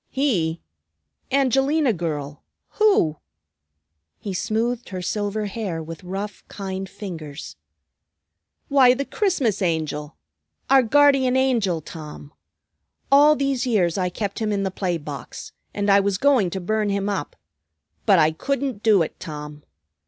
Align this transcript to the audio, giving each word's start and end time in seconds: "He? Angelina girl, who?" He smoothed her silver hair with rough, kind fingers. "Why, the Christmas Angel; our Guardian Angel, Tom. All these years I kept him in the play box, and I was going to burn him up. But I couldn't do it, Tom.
"He? 0.09 0.63
Angelina 1.31 1.93
girl, 1.93 2.41
who?" 2.69 3.17
He 4.17 4.33
smoothed 4.33 4.89
her 4.89 5.01
silver 5.03 5.45
hair 5.45 5.83
with 5.83 6.03
rough, 6.03 6.43
kind 6.47 6.89
fingers. 6.89 7.55
"Why, 8.67 8.95
the 8.95 9.05
Christmas 9.05 9.61
Angel; 9.61 10.17
our 10.71 10.81
Guardian 10.81 11.37
Angel, 11.37 11.81
Tom. 11.81 12.33
All 13.11 13.35
these 13.35 13.67
years 13.67 13.95
I 13.95 14.09
kept 14.09 14.39
him 14.39 14.51
in 14.51 14.63
the 14.63 14.71
play 14.71 14.97
box, 14.97 15.51
and 15.71 15.87
I 15.87 15.99
was 15.99 16.17
going 16.17 16.49
to 16.49 16.59
burn 16.59 16.89
him 16.89 17.07
up. 17.07 17.35
But 18.07 18.17
I 18.17 18.31
couldn't 18.31 18.81
do 18.81 19.03
it, 19.03 19.19
Tom. 19.19 19.61